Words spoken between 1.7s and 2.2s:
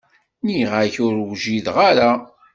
ara.